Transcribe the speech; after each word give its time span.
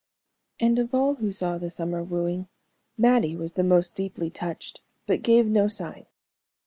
And, 0.59 0.79
of 0.79 0.95
all 0.95 1.13
who 1.13 1.31
saw 1.31 1.59
the 1.59 1.69
summer 1.69 2.01
wooing, 2.03 2.47
Mattie 2.97 3.35
was 3.35 3.53
the 3.53 3.63
most 3.63 3.93
deeply 3.93 4.31
touched, 4.31 4.81
but 5.05 5.21
gave 5.21 5.45
no 5.45 5.67
sign. 5.67 6.07